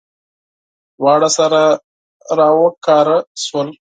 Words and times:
دواړه 0.97 1.29
سره 1.37 1.61
راوکاره 2.39 3.17
شول. 3.43 3.69